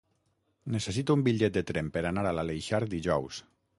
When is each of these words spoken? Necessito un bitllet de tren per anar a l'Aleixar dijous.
Necessito 0.75 1.15
un 1.17 1.25
bitllet 1.27 1.55
de 1.57 1.63
tren 1.73 1.91
per 1.99 2.05
anar 2.13 2.25
a 2.31 2.33
l'Aleixar 2.39 2.81
dijous. 2.95 3.43